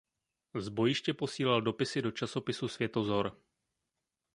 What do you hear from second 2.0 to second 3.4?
do časopisu Světozor.